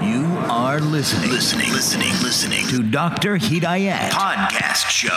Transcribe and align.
You 0.00 0.24
are 0.48 0.80
listening, 0.80 1.28
listening, 1.28 1.68
listening, 1.68 2.16
listening 2.24 2.64
to 2.72 2.80
Dr. 2.80 3.36
Hidayat 3.36 4.08
Podcast 4.08 4.88
Show. 4.88 5.12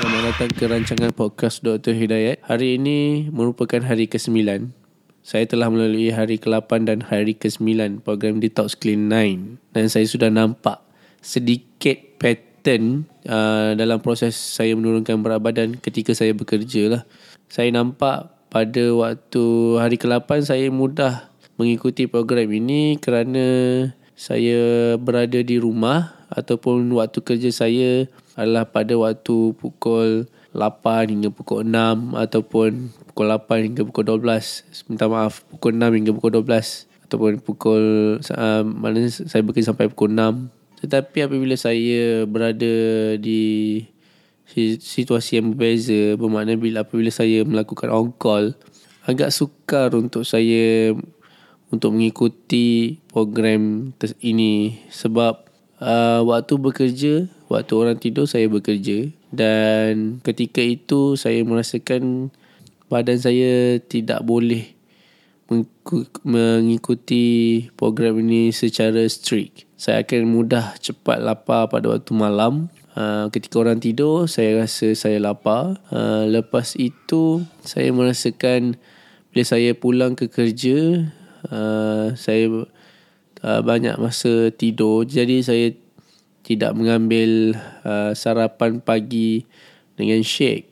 Selamat 0.00 0.32
datang 0.32 0.56
ke 0.56 0.64
rancangan 0.64 1.12
podcast 1.12 1.60
Dr. 1.60 1.92
Hidayat. 1.92 2.40
Hari 2.48 2.80
ini 2.80 3.28
merupakan 3.28 3.84
hari 3.84 4.08
ke-9. 4.08 4.72
Saya 5.20 5.44
telah 5.44 5.68
melalui 5.68 6.08
hari 6.08 6.40
ke-8 6.40 6.88
dan 6.88 7.04
hari 7.04 7.36
ke-9 7.36 8.00
program 8.00 8.40
Detox 8.40 8.72
Clean 8.72 9.12
9. 9.12 9.60
Dan 9.76 9.92
saya 9.92 10.08
sudah 10.08 10.32
nampak 10.32 10.80
sedikit 11.20 12.00
pattern 12.16 13.04
uh, 13.28 13.76
dalam 13.76 14.00
proses 14.00 14.32
saya 14.40 14.72
menurunkan 14.72 15.20
berat 15.20 15.44
badan 15.44 15.76
ketika 15.76 16.16
saya 16.16 16.32
bekerja 16.32 16.96
lah. 16.96 17.02
Saya 17.52 17.68
nampak 17.76 18.32
pada 18.48 18.84
waktu 18.96 19.44
hari 19.76 20.00
ke-8 20.00 20.48
saya 20.48 20.72
mudah 20.72 21.27
mengikuti 21.58 22.06
program 22.06 22.46
ini 22.54 22.96
kerana 23.02 23.46
saya 24.14 24.94
berada 24.96 25.42
di 25.42 25.58
rumah 25.58 26.14
ataupun 26.30 26.86
waktu 26.94 27.18
kerja 27.22 27.50
saya 27.50 28.06
adalah 28.38 28.70
pada 28.70 28.94
waktu 28.94 29.58
pukul 29.58 30.30
8 30.54 31.12
hingga 31.12 31.30
pukul 31.34 31.66
6 31.66 32.14
ataupun 32.14 32.94
pukul 33.10 33.26
8 33.26 33.66
hingga 33.66 33.82
pukul 33.84 34.04
12. 34.06 34.86
Minta 34.86 35.10
maaf, 35.10 35.42
pukul 35.50 35.74
6 35.74 35.98
hingga 35.98 36.12
pukul 36.14 36.32
12 36.40 36.86
ataupun 37.10 37.32
pukul 37.42 37.84
uh, 38.22 38.62
mana 38.62 39.10
saya 39.10 39.42
bekerja 39.42 39.74
sampai 39.74 39.90
pukul 39.90 40.14
6. 40.14 40.86
Tetapi 40.86 41.26
apabila 41.26 41.58
saya 41.58 42.22
berada 42.24 42.74
di 43.18 43.82
situasi 44.78 45.42
yang 45.42 45.52
berbeza 45.52 46.16
bermakna 46.16 46.56
bila 46.56 46.86
apabila 46.86 47.12
saya 47.12 47.44
melakukan 47.44 47.92
on 47.92 48.14
call 48.16 48.56
agak 49.04 49.28
sukar 49.28 49.92
untuk 49.92 50.24
saya 50.24 50.96
untuk 51.68 51.92
mengikuti 51.96 52.96
program 53.12 53.92
ini 54.24 54.80
sebab 54.88 55.48
uh, 55.82 56.20
waktu 56.24 56.54
bekerja, 56.56 57.14
waktu 57.52 57.72
orang 57.76 57.96
tidur 58.00 58.24
saya 58.24 58.48
bekerja 58.48 59.12
dan 59.28 60.24
ketika 60.24 60.64
itu 60.64 61.14
saya 61.20 61.44
merasakan 61.44 62.32
badan 62.88 63.20
saya 63.20 63.76
tidak 63.84 64.24
boleh 64.24 64.78
mengikuti 66.24 67.24
program 67.76 68.20
ini 68.20 68.52
secara 68.52 69.08
strict. 69.08 69.64
Saya 69.80 70.04
akan 70.04 70.28
mudah 70.28 70.76
cepat 70.76 71.24
lapar 71.24 71.72
pada 71.72 71.88
waktu 71.96 72.12
malam. 72.12 72.68
Uh, 72.98 73.30
ketika 73.30 73.62
orang 73.62 73.78
tidur, 73.78 74.26
saya 74.26 74.58
rasa 74.66 74.92
saya 74.92 75.22
lapar. 75.22 75.78
Uh, 75.88 76.26
lepas 76.28 76.74
itu, 76.76 77.46
saya 77.62 77.94
merasakan 77.94 78.76
bila 79.30 79.44
saya 79.46 79.72
pulang 79.72 80.18
ke 80.18 80.26
kerja, 80.28 81.08
uh, 81.46 82.14
saya 82.18 82.66
uh, 83.42 83.60
banyak 83.62 83.94
masa 83.98 84.50
tidur. 84.54 85.06
Jadi 85.06 85.42
saya 85.42 85.66
tidak 86.42 86.72
mengambil 86.74 87.54
uh, 87.84 88.16
sarapan 88.16 88.80
pagi 88.80 89.44
dengan 89.94 90.24
shake. 90.24 90.66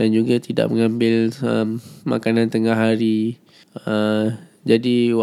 Dan 0.00 0.16
juga 0.16 0.40
tidak 0.40 0.72
mengambil 0.72 1.30
um, 1.44 1.78
makanan 2.08 2.48
tengah 2.48 2.74
hari. 2.74 3.38
Uh, 3.86 4.34
jadi 4.62 5.14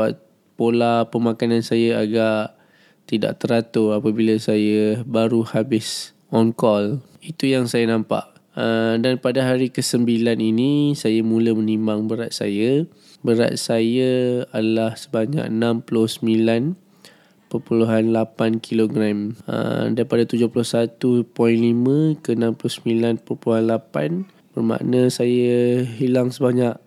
pola 0.59 1.08
pemakanan 1.08 1.64
saya 1.64 2.04
agak 2.04 2.59
tidak 3.09 3.42
teratur 3.42 3.98
apabila 3.98 4.38
saya 4.38 5.02
baru 5.04 5.42
habis 5.42 6.14
on 6.30 6.54
call. 6.54 7.02
Itu 7.20 7.50
yang 7.50 7.66
saya 7.66 7.89
nampak. 7.89 8.30
Uh, 8.54 9.00
dan 9.00 9.17
pada 9.17 9.45
hari 9.48 9.72
ke-9 9.72 10.06
ini 10.36 10.94
saya 10.94 11.23
mula 11.23 11.56
menimbang 11.56 12.06
berat 12.11 12.36
saya 12.36 12.83
Berat 13.20 13.59
saya 13.59 14.44
adalah 14.56 14.95
sebanyak 14.95 15.52
69.8 15.52 16.75
kg 18.64 18.98
uh, 19.50 19.86
Daripada 19.92 20.23
71.5 20.23 20.95
ke 22.23 22.31
69.8 22.34 23.26
Bermakna 24.55 25.08
saya 25.14 25.83
hilang 25.83 26.33
sebanyak 26.33 26.80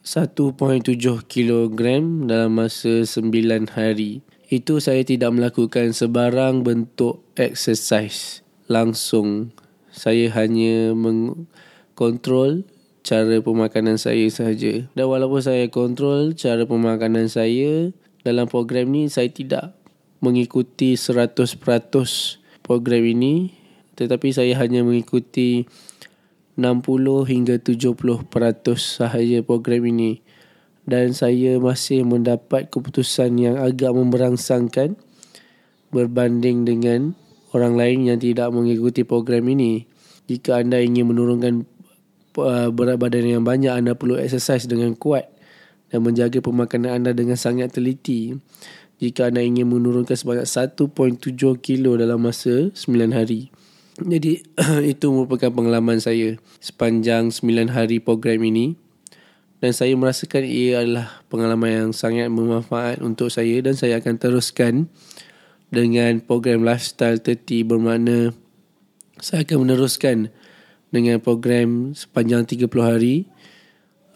1.7 0.00 0.96
kg 1.28 1.80
dalam 2.24 2.50
masa 2.56 3.04
9 3.04 3.76
hari. 3.76 4.24
Itu 4.48 4.80
saya 4.80 5.04
tidak 5.04 5.36
melakukan 5.36 5.92
sebarang 5.92 6.64
bentuk 6.64 7.20
exercise 7.36 8.40
langsung. 8.66 9.52
Saya 9.92 10.32
hanya 10.34 10.96
mengkontrol 10.96 12.64
cara 13.00 13.40
pemakanan 13.40 13.96
saya 13.96 14.28
sahaja. 14.28 14.86
Dan 14.92 15.06
walaupun 15.08 15.40
saya 15.40 15.66
kontrol 15.72 16.36
cara 16.36 16.64
pemakanan 16.68 17.26
saya 17.26 17.94
dalam 18.22 18.46
program 18.46 18.92
ni 18.92 19.08
saya 19.08 19.32
tidak 19.32 19.72
mengikuti 20.20 20.94
100% 21.00 21.56
program 22.60 23.02
ini 23.08 23.56
tetapi 23.96 24.32
saya 24.32 24.56
hanya 24.60 24.80
mengikuti 24.84 25.68
60 26.56 26.84
hingga 27.24 27.56
70% 27.60 28.28
sahaja 28.76 29.38
program 29.44 29.82
ini 29.88 30.20
dan 30.84 31.12
saya 31.12 31.60
masih 31.60 32.04
mendapat 32.04 32.68
keputusan 32.68 33.36
yang 33.40 33.56
agak 33.60 33.92
memberangsangkan 33.92 34.96
berbanding 35.92 36.64
dengan 36.64 37.14
orang 37.54 37.78
lain 37.78 37.98
yang 38.10 38.18
tidak 38.18 38.50
mengikuti 38.50 39.06
program 39.06 39.46
ini. 39.50 39.86
Jika 40.30 40.62
anda 40.62 40.78
ingin 40.78 41.10
menurunkan 41.10 41.66
Uh, 42.38 42.70
berat 42.70 42.94
badan 42.94 43.26
yang 43.26 43.42
banyak 43.42 43.74
anda 43.74 43.98
perlu 43.98 44.14
exercise 44.14 44.70
dengan 44.70 44.94
kuat 44.94 45.26
dan 45.90 46.06
menjaga 46.06 46.38
pemakanan 46.38 47.02
anda 47.02 47.10
dengan 47.10 47.34
sangat 47.34 47.74
teliti 47.74 48.38
jika 49.02 49.34
anda 49.34 49.42
ingin 49.42 49.66
menurunkan 49.66 50.14
sebanyak 50.14 50.46
1.7 50.46 51.18
kilo 51.58 51.98
dalam 51.98 52.22
masa 52.22 52.70
9 52.70 53.10
hari. 53.10 53.50
Jadi 53.98 54.46
itu 54.92 55.06
merupakan 55.10 55.50
pengalaman 55.50 55.98
saya 55.98 56.38
sepanjang 56.62 57.34
9 57.34 57.66
hari 57.72 57.98
program 57.98 58.40
ini 58.46 58.78
dan 59.60 59.76
saya 59.76 59.92
merasakan 59.92 60.44
ia 60.46 60.80
adalah 60.80 61.20
pengalaman 61.28 61.68
yang 61.68 61.90
sangat 61.92 62.32
bermanfaat 62.32 63.04
untuk 63.04 63.28
saya 63.28 63.60
dan 63.60 63.76
saya 63.76 64.00
akan 64.00 64.16
teruskan 64.16 64.88
dengan 65.68 66.22
program 66.24 66.64
lifestyle 66.64 67.20
30 67.20 67.68
bermakna 67.68 68.32
saya 69.20 69.44
akan 69.44 69.68
meneruskan 69.68 70.32
dengan 70.90 71.22
program 71.22 71.94
sepanjang 71.94 72.46
30 72.46 72.66
hari 72.82 73.30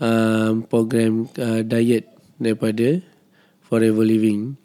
um, 0.03 0.67
program 0.67 1.31
uh, 1.39 1.63
diet 1.63 2.11
daripada 2.39 3.01
Forever 3.67 4.05
Living. 4.05 4.59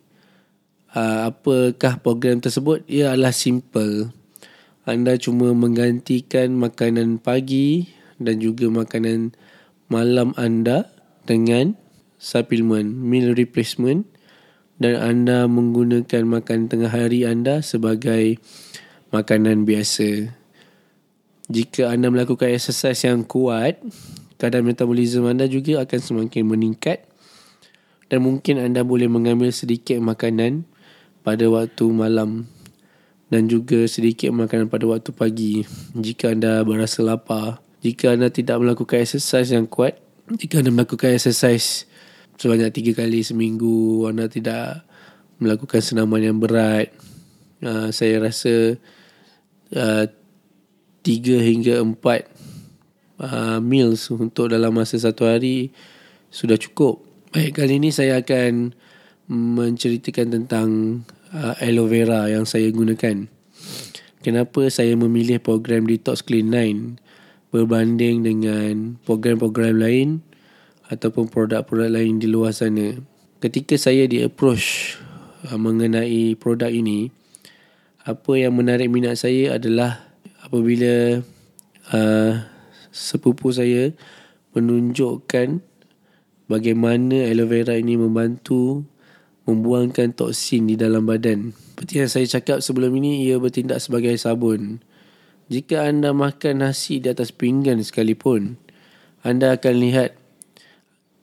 Uh, 0.90 1.30
apakah 1.30 2.02
program 2.02 2.42
tersebut? 2.42 2.81
Ia 2.90 3.14
adalah 3.14 3.34
simple. 3.34 4.09
Anda 4.90 5.22
cuma 5.22 5.53
menggantikan 5.53 6.58
makanan 6.58 7.22
pagi 7.22 7.94
dan 8.18 8.42
juga 8.42 8.66
makanan 8.74 9.38
malam 9.86 10.34
anda 10.34 10.90
dengan 11.30 11.78
suplemen, 12.18 12.98
meal 12.98 13.38
replacement 13.38 14.09
dan 14.81 14.98
anda 14.98 15.46
menggunakan 15.46 16.25
makan 16.25 16.72
tengah 16.72 16.90
hari 16.90 17.22
anda 17.28 17.62
sebagai 17.62 18.42
makanan 19.14 19.69
biasa 19.69 20.39
jika 21.50 21.90
anda 21.90 22.14
melakukan 22.14 22.54
exercise 22.54 23.10
yang 23.10 23.26
kuat, 23.26 23.82
kadar 24.38 24.62
metabolisme 24.62 25.26
anda 25.26 25.50
juga 25.50 25.82
akan 25.82 26.00
semakin 26.00 26.46
meningkat 26.46 27.10
dan 28.08 28.22
mungkin 28.22 28.62
anda 28.62 28.86
boleh 28.86 29.10
mengambil 29.10 29.50
sedikit 29.50 29.98
makanan 29.98 30.70
pada 31.26 31.50
waktu 31.50 31.86
malam 31.90 32.46
dan 33.34 33.46
juga 33.50 33.86
sedikit 33.86 34.30
makanan 34.34 34.70
pada 34.70 34.86
waktu 34.90 35.10
pagi 35.14 35.66
jika 35.98 36.34
anda 36.34 36.62
berasa 36.62 37.02
lapar. 37.02 37.62
Jika 37.80 38.14
anda 38.14 38.28
tidak 38.28 38.60
melakukan 38.60 39.02
exercise 39.08 39.56
yang 39.56 39.64
kuat, 39.64 39.96
jika 40.36 40.60
anda 40.60 40.70
melakukan 40.70 41.16
exercise 41.16 41.88
sebanyak 42.36 42.76
tiga 42.76 42.92
kali 43.04 43.24
seminggu, 43.24 44.04
anda 44.06 44.28
tidak 44.28 44.84
melakukan 45.40 45.80
senaman 45.80 46.19
yang 46.19 46.38
berat, 46.38 46.92
uh, 47.63 47.88
saya 47.96 48.19
rasa 48.19 48.75
uh, 49.72 50.04
tiga 51.10 51.42
hingga 51.42 51.82
empat 51.82 52.30
uh, 53.18 53.58
meals 53.58 54.14
untuk 54.14 54.54
dalam 54.54 54.78
masa 54.78 55.02
satu 55.02 55.26
hari 55.26 55.74
sudah 56.30 56.54
cukup. 56.62 57.02
Baik, 57.34 57.58
kali 57.58 57.82
ini 57.82 57.90
saya 57.90 58.22
akan 58.22 58.78
menceritakan 59.26 60.38
tentang 60.38 60.70
uh, 61.34 61.58
aloe 61.66 61.90
vera 61.90 62.30
yang 62.30 62.46
saya 62.46 62.70
gunakan. 62.70 63.26
Kenapa 64.22 64.70
saya 64.70 64.94
memilih 64.94 65.42
program 65.42 65.90
Detox 65.90 66.22
Clean 66.22 66.46
9 66.46 67.02
berbanding 67.50 68.22
dengan 68.22 69.02
program-program 69.02 69.82
lain 69.82 70.22
ataupun 70.94 71.26
produk-produk 71.26 71.90
lain 71.90 72.22
di 72.22 72.30
luar 72.30 72.54
sana. 72.54 72.94
Ketika 73.42 73.82
saya 73.82 74.06
di 74.06 74.22
approach 74.22 74.94
uh, 75.50 75.58
mengenai 75.58 76.38
produk 76.38 76.70
ini, 76.70 77.10
apa 78.06 78.32
yang 78.38 78.54
menarik 78.54 78.94
minat 78.94 79.18
saya 79.18 79.58
adalah 79.58 80.09
apabila 80.50 81.22
uh, 81.94 82.34
sepupu 82.90 83.54
saya 83.54 83.94
menunjukkan 84.57 85.62
bagaimana 86.50 87.30
aloe 87.30 87.46
vera 87.46 87.78
ini 87.78 88.01
membantu 88.01 88.81
membuangkan 89.46 90.18
toksin 90.18 90.66
di 90.66 90.74
dalam 90.74 91.06
badan. 91.06 91.54
Seperti 91.54 91.94
yang 92.01 92.10
saya 92.10 92.25
cakap 92.25 92.66
sebelum 92.66 92.98
ini, 92.98 93.30
ia 93.30 93.38
bertindak 93.38 93.78
sebagai 93.78 94.18
sabun. 94.18 94.81
Jika 95.54 95.86
anda 95.86 96.13
makan 96.18 96.66
nasi 96.66 96.98
di 96.98 97.13
atas 97.13 97.30
pinggan 97.30 97.81
sekalipun, 97.81 98.57
anda 99.22 99.54
akan 99.54 99.75
lihat 99.78 100.18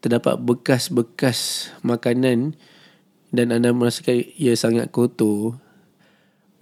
terdapat 0.02 0.38
bekas-bekas 0.38 1.70
makanan 1.82 2.55
dan 3.34 3.50
anda 3.50 3.75
merasakan 3.75 4.23
ia 4.38 4.55
sangat 4.55 4.90
kotor. 4.94 5.58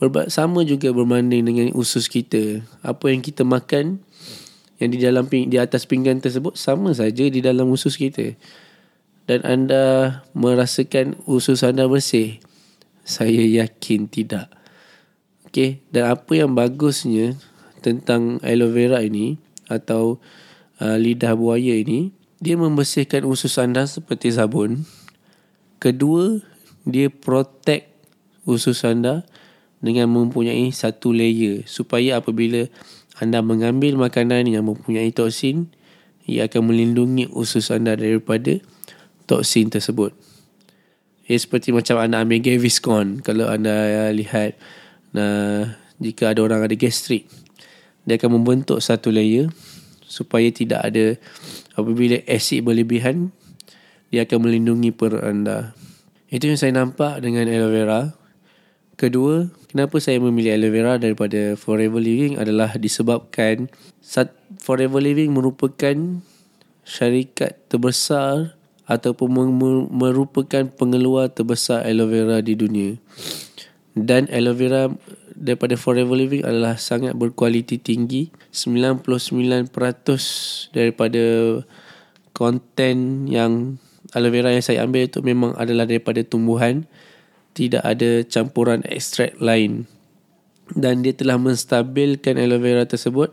Berba- 0.05 0.29
sama 0.29 0.69
juga 0.69 0.93
berbanding 0.93 1.49
dengan 1.49 1.69
usus 1.73 2.13
kita. 2.13 2.61
Apa 2.85 3.09
yang 3.09 3.25
kita 3.25 3.41
makan 3.41 4.05
yang 4.77 4.91
di 4.93 5.01
dalam 5.01 5.25
di 5.33 5.57
atas 5.57 5.89
pinggan 5.89 6.21
tersebut 6.21 6.61
sama 6.61 6.93
saja 6.93 7.25
di 7.25 7.41
dalam 7.41 7.73
usus 7.73 7.97
kita. 7.97 8.37
Dan 9.25 9.41
anda 9.49 10.21
merasakan 10.37 11.17
usus 11.25 11.65
anda 11.65 11.89
bersih. 11.89 12.37
Saya 13.01 13.41
yakin 13.65 14.13
tidak. 14.13 14.53
Okey, 15.49 15.81
dan 15.89 16.13
apa 16.13 16.33
yang 16.37 16.53
bagusnya 16.53 17.33
tentang 17.81 18.37
aloe 18.45 18.69
vera 18.69 19.01
ini 19.01 19.41
atau 19.73 20.21
uh, 20.85 21.01
lidah 21.01 21.33
buaya 21.33 21.81
ini, 21.81 22.13
dia 22.45 22.61
membersihkan 22.61 23.25
usus 23.25 23.57
anda 23.57 23.89
seperti 23.89 24.37
sabun. 24.37 24.85
Kedua, 25.81 26.45
dia 26.85 27.09
protect 27.09 27.89
usus 28.45 28.85
anda 28.85 29.25
dengan 29.85 30.09
mempunyai 30.09 30.73
satu 30.73 31.13
layer 31.13 31.69
supaya 31.69 32.17
apabila 32.17 32.65
anda 33.21 33.45
mengambil 33.45 34.01
makanan 34.01 34.49
yang 34.49 34.65
mempunyai 34.65 35.13
toksin, 35.13 35.71
ia 36.25 36.49
akan 36.49 36.73
melindungi 36.73 37.29
usus 37.31 37.69
anda 37.69 37.95
daripada 37.95 38.59
toksin 39.29 39.69
tersebut. 39.69 40.17
Ia 41.29 41.37
seperti 41.37 41.71
macam 41.71 42.01
anda 42.01 42.25
ambil 42.25 42.41
Gaviscon 42.41 43.21
kalau 43.21 43.49
anda 43.49 44.09
lihat 44.13 44.57
nah, 45.13 45.77
jika 46.01 46.33
ada 46.33 46.41
orang 46.41 46.65
ada 46.65 46.75
gastrik. 46.75 47.29
Dia 48.05 48.17
akan 48.21 48.41
membentuk 48.41 48.81
satu 48.81 49.13
layer 49.13 49.49
supaya 50.05 50.49
tidak 50.53 50.81
ada 50.85 51.17
apabila 51.77 52.21
asid 52.29 52.65
berlebihan 52.65 53.33
dia 54.15 54.31
akan 54.31 54.47
melindungi 54.47 54.95
perut 54.95 55.27
anda. 55.27 55.75
Itu 56.31 56.47
yang 56.47 56.55
saya 56.55 56.71
nampak 56.71 57.19
dengan 57.19 57.51
aloe 57.51 57.75
vera. 57.75 58.24
Kedua, 58.95 59.51
kenapa 59.75 59.99
saya 59.99 60.23
memilih 60.23 60.55
aloe 60.55 60.71
vera 60.71 60.95
daripada 61.03 61.59
Forever 61.59 61.99
Living 61.99 62.39
adalah 62.39 62.79
disebabkan 62.79 63.67
Forever 64.63 65.03
Living 65.03 65.35
merupakan 65.35 66.23
syarikat 66.87 67.59
terbesar 67.67 68.55
ataupun 68.87 69.35
merupakan 69.91 70.63
pengeluar 70.79 71.27
terbesar 71.27 71.83
aloe 71.83 72.07
vera 72.07 72.39
di 72.39 72.55
dunia. 72.55 72.95
Dan 73.99 74.31
aloe 74.31 74.55
vera 74.55 74.87
daripada 75.35 75.75
Forever 75.75 76.15
Living 76.15 76.47
adalah 76.47 76.79
sangat 76.79 77.19
berkualiti 77.19 77.83
tinggi. 77.83 78.31
99% 78.55 79.75
daripada 80.71 81.25
konten 82.31 83.27
yang 83.27 83.83
aloe 84.15 84.31
vera 84.31 84.55
yang 84.55 84.63
saya 84.63 84.87
ambil 84.87 85.11
itu 85.11 85.19
memang 85.19 85.51
adalah 85.59 85.83
daripada 85.83 86.23
tumbuhan 86.23 86.87
tidak 87.55 87.87
ada 87.87 88.27
campuran 88.27 88.83
ekstrak 88.85 89.39
lain. 89.39 89.87
Dan 90.75 91.07
dia 91.07 91.15
telah 91.15 91.39
menstabilkan 91.39 92.37
aloe 92.37 92.61
vera 92.61 92.85
tersebut 92.85 93.31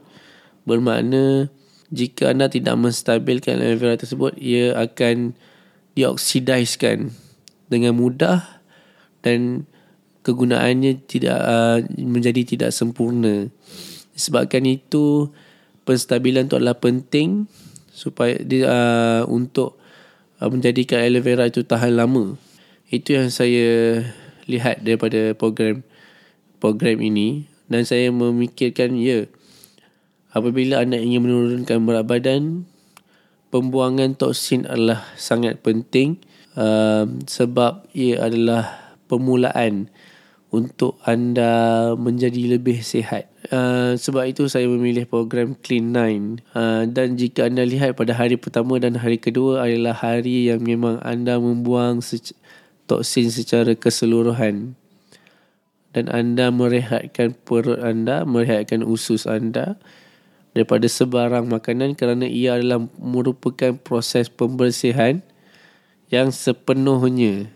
bermakna 0.61 1.49
jika 1.89 2.31
anda 2.31 2.47
tidak 2.47 2.77
menstabilkan 2.77 3.57
aloe 3.57 3.81
vera 3.81 3.97
tersebut 3.97 4.37
ia 4.37 4.77
akan 4.77 5.33
dioksidiskan 5.97 7.11
dengan 7.67 7.97
mudah 7.97 8.61
dan 9.25 9.65
kegunaannya 10.21 11.01
tidak 11.09 11.39
uh, 11.41 11.81
menjadi 11.97 12.45
tidak 12.45 12.71
sempurna. 12.75 13.49
Sebabkan 14.13 14.67
itu 14.69 15.33
penstabilan 15.87 16.45
itu 16.45 16.55
adalah 16.59 16.77
penting 16.77 17.49
supaya 17.89 18.37
dia, 18.43 18.69
uh, 18.69 19.23
untuk 19.25 19.79
uh, 20.37 20.51
menjadikan 20.51 21.01
aloe 21.01 21.23
vera 21.23 21.47
itu 21.47 21.65
tahan 21.65 21.95
lama 21.95 22.50
itu 22.91 23.15
yang 23.15 23.31
saya 23.31 24.03
lihat 24.51 24.83
daripada 24.83 25.31
program 25.31 25.87
program 26.59 26.99
ini 26.99 27.47
dan 27.71 27.87
saya 27.87 28.11
memikirkan 28.11 28.99
ya 28.99 29.31
apabila 30.35 30.83
anda 30.83 30.99
ingin 30.99 31.23
menurunkan 31.23 31.87
berat 31.87 32.05
badan 32.05 32.67
pembuangan 33.47 34.19
toksin 34.19 34.67
adalah 34.67 35.07
sangat 35.15 35.63
penting 35.63 36.19
uh, 36.59 37.07
sebab 37.27 37.87
ia 37.95 38.27
adalah 38.27 38.95
permulaan 39.07 39.87
untuk 40.51 40.99
anda 41.07 41.95
menjadi 41.95 42.59
lebih 42.59 42.83
sihat. 42.83 43.31
Uh, 43.47 43.95
sebab 43.95 44.27
itu 44.27 44.51
saya 44.51 44.67
memilih 44.67 45.07
program 45.07 45.55
Clean 45.63 45.95
9. 45.95 46.43
Uh, 46.51 46.83
dan 46.91 47.15
jika 47.15 47.47
anda 47.47 47.63
lihat 47.63 47.95
pada 47.95 48.11
hari 48.11 48.35
pertama 48.35 48.75
dan 48.75 48.99
hari 48.99 49.15
kedua 49.15 49.63
adalah 49.63 49.95
hari 49.95 50.51
yang 50.51 50.59
memang 50.59 50.99
anda 51.07 51.39
membuang 51.39 52.03
sec- 52.03 52.35
toksin 52.91 53.31
secara 53.31 53.71
keseluruhan. 53.71 54.75
Dan 55.95 56.11
anda 56.11 56.51
merehatkan 56.51 57.35
perut 57.47 57.79
anda, 57.79 58.27
merehatkan 58.27 58.83
usus 58.83 59.23
anda 59.23 59.79
daripada 60.51 60.87
sebarang 60.91 61.47
makanan 61.47 61.95
kerana 61.95 62.27
ia 62.27 62.59
adalah 62.59 62.83
merupakan 62.99 63.75
proses 63.79 64.27
pembersihan 64.27 65.23
yang 66.11 66.35
sepenuhnya. 66.35 67.47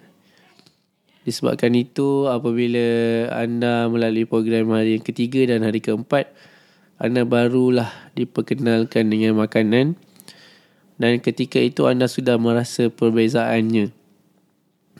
Disebabkan 1.27 1.75
itu 1.75 2.31
apabila 2.31 2.87
anda 3.35 3.91
melalui 3.91 4.23
program 4.23 4.71
hari 4.71 4.99
yang 4.99 5.03
ketiga 5.03 5.47
dan 5.47 5.63
hari 5.67 5.83
keempat, 5.83 6.31
anda 6.95 7.27
barulah 7.27 7.91
diperkenalkan 8.15 9.11
dengan 9.11 9.35
makanan. 9.35 9.99
Dan 10.95 11.19
ketika 11.19 11.59
itu 11.59 11.91
anda 11.91 12.07
sudah 12.07 12.39
merasa 12.39 12.87
perbezaannya 12.87 14.04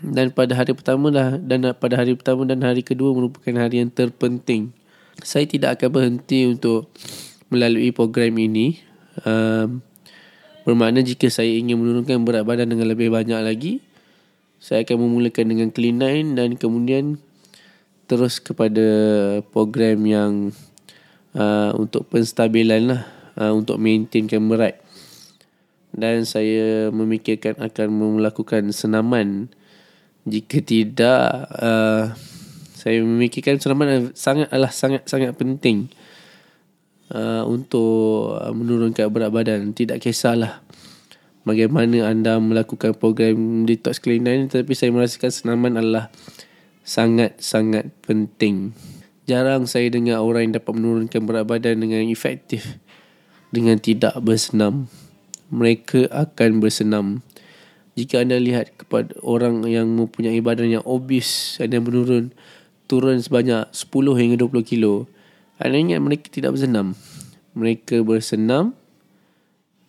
dan 0.05 0.29
pada 0.29 0.53
hari 0.53 0.77
pertama 0.77 1.09
dah 1.09 1.41
dan 1.41 1.73
pada 1.73 1.97
hari 1.97 2.13
pertama 2.13 2.45
dan 2.45 2.61
hari 2.61 2.85
kedua 2.85 3.09
merupakan 3.17 3.55
hari 3.57 3.81
yang 3.81 3.89
terpenting. 3.89 4.69
Saya 5.25 5.49
tidak 5.49 5.79
akan 5.81 5.89
berhenti 5.89 6.45
untuk 6.45 6.91
melalui 7.49 7.89
program 7.89 8.35
ini. 8.37 8.77
Um, 9.23 9.81
bermakna 10.67 11.01
jika 11.01 11.31
saya 11.31 11.49
ingin 11.49 11.79
menurunkan 11.81 12.21
berat 12.21 12.43
badan 12.45 12.69
dengan 12.69 12.91
lebih 12.91 13.09
banyak 13.09 13.39
lagi, 13.41 13.81
saya 14.61 14.85
akan 14.85 14.97
memulakan 15.09 15.45
dengan 15.55 15.67
clean 15.73 15.97
nine 15.97 16.37
dan 16.37 16.59
kemudian 16.59 17.17
terus 18.05 18.37
kepada 18.37 18.85
program 19.49 20.05
yang 20.05 20.31
uh, 21.33 21.71
untuk 21.73 22.05
penstabilan 22.11 22.93
lah, 22.93 23.01
uh, 23.39 23.53
untuk 23.55 23.81
maintainkan 23.81 24.43
berat. 24.45 24.77
Dan 25.95 26.27
saya 26.27 26.91
memikirkan 26.91 27.55
akan 27.55 28.19
melakukan 28.19 28.67
senaman 28.75 29.47
jika 30.25 30.57
tidak 30.65 31.45
uh, 31.53 32.13
saya 32.73 33.01
memikirkan 33.01 33.61
senaman 33.61 34.13
sangat 34.13 34.49
adalah 34.49 34.73
sangat 34.73 35.05
sangat 35.09 35.33
penting 35.37 35.89
uh, 37.13 37.45
untuk 37.45 38.37
menurunkan 38.53 39.09
berat 39.09 39.33
badan. 39.33 39.73
Tidak 39.73 40.01
kisahlah 40.01 40.61
bagaimana 41.45 42.09
anda 42.09 42.41
melakukan 42.41 42.97
program 42.97 43.69
detox 43.69 44.01
kelainan 44.01 44.49
tetapi 44.49 44.73
saya 44.73 44.89
merasakan 44.89 45.31
senaman 45.33 45.77
adalah 45.77 46.13
sangat 46.85 47.37
sangat 47.41 47.89
penting. 48.05 48.73
Jarang 49.25 49.65
saya 49.65 49.89
dengar 49.89 50.21
orang 50.21 50.49
yang 50.49 50.61
dapat 50.61 50.73
menurunkan 50.77 51.21
berat 51.25 51.45
badan 51.49 51.81
dengan 51.81 52.05
efektif 52.05 52.77
dengan 53.49 53.81
tidak 53.81 54.13
bersenam. 54.21 54.89
Mereka 55.49 56.09
akan 56.09 56.61
bersenam 56.61 57.21
jika 57.95 58.21
anda 58.21 58.35
lihat 58.35 58.75
kepada 58.75 59.15
orang 59.23 59.63
yang 59.67 59.87
mempunyai 59.87 60.43
badan 60.43 60.79
yang 60.79 60.85
obes 60.85 61.59
dan 61.59 61.81
menurun 61.81 62.35
turun 62.85 63.17
sebanyak 63.17 63.71
10 63.71 64.19
hingga 64.19 64.35
20 64.45 64.61
kilo 64.67 65.07
anda 65.55 65.79
ingat 65.79 66.03
mereka 66.03 66.27
tidak 66.27 66.59
bersenam. 66.59 66.99
Mereka 67.55 68.03
bersenam 68.03 68.75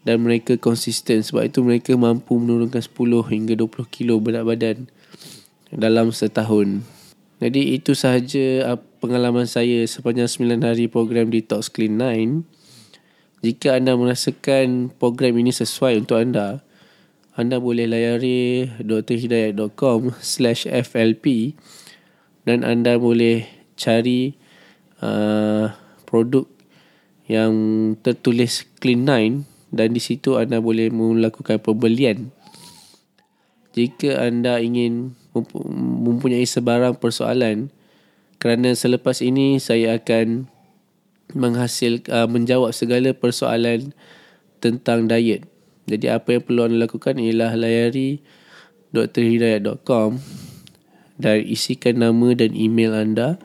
dan 0.07 0.23
mereka 0.23 0.55
konsisten. 0.55 1.27
Sebab 1.27 1.51
itu 1.51 1.59
mereka 1.67 1.99
mampu 1.99 2.39
menurunkan 2.39 2.79
10 2.79 2.95
hingga 3.35 3.55
20 3.59 3.91
kilo 3.91 4.23
berat 4.23 4.47
badan 4.47 4.87
dalam 5.75 6.15
setahun. 6.15 6.87
Jadi 7.43 7.75
itu 7.75 7.99
sahaja 7.99 8.79
pengalaman 9.03 9.51
saya 9.51 9.83
sepanjang 9.91 10.31
9 10.31 10.63
hari 10.63 10.87
program 10.87 11.29
Detox 11.29 11.69
Clean 11.69 11.93
9 11.93 12.47
jika 13.45 13.77
anda 13.77 13.93
merasakan 13.93 14.89
program 14.97 15.37
ini 15.37 15.53
sesuai 15.53 16.01
untuk 16.01 16.17
anda 16.17 16.65
anda 17.37 17.61
boleh 17.61 17.85
layari 17.85 18.64
drhidayat.com 18.81 20.16
slash 20.25 20.64
FLP 20.64 21.52
dan 22.49 22.64
anda 22.64 22.97
boleh 22.97 23.45
cari 23.76 24.40
uh, 25.05 25.69
produk 26.09 26.49
yang 27.28 27.52
tertulis 28.00 28.64
Clean 28.81 29.05
9 29.05 29.45
dan 29.76 29.93
di 29.93 30.00
situ 30.00 30.40
anda 30.40 30.64
boleh 30.64 30.88
melakukan 30.88 31.61
pembelian. 31.61 32.33
Jika 33.76 34.25
anda 34.25 34.57
ingin 34.57 35.12
mempunyai 36.00 36.49
sebarang 36.49 36.97
persoalan 36.97 37.69
kerana 38.40 38.73
selepas 38.73 39.21
ini 39.21 39.61
saya 39.61 40.00
akan 40.00 40.49
menghasil 41.37 42.00
uh, 42.09 42.25
menjawab 42.25 42.73
segala 42.73 43.12
persoalan 43.12 43.93
tentang 44.64 45.05
diet. 45.05 45.56
Jadi 45.87 46.11
apa 46.11 46.35
yang 46.35 46.43
perlu 46.43 46.61
anda 46.66 46.87
lakukan 46.87 47.19
ialah 47.23 47.55
layari 47.55 48.21
drhidayat.com 48.90 50.19
dan 51.16 51.38
isikan 51.45 52.00
nama 52.00 52.33
dan 52.37 52.52
email 52.52 52.93
anda 52.93 53.40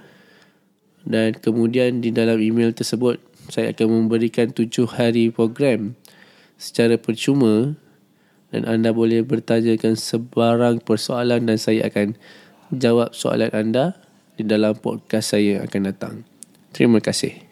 dan 1.07 1.33
kemudian 1.37 2.03
di 2.03 2.13
dalam 2.13 2.37
email 2.37 2.75
tersebut 2.75 3.17
saya 3.49 3.73
akan 3.73 4.05
memberikan 4.05 4.53
tujuh 4.53 4.85
hari 4.85 5.33
program 5.33 5.97
secara 6.61 6.95
percuma 6.95 7.75
dan 8.53 8.67
anda 8.67 8.93
boleh 8.93 9.25
bertanyakan 9.25 9.97
sebarang 9.97 10.83
persoalan 10.83 11.47
dan 11.47 11.57
saya 11.57 11.87
akan 11.89 12.19
jawab 12.75 13.15
soalan 13.15 13.49
anda 13.51 13.97
di 14.35 14.43
dalam 14.45 14.77
podcast 14.77 15.35
saya 15.35 15.63
akan 15.65 15.81
datang. 15.87 16.15
Terima 16.71 17.03
kasih. 17.03 17.50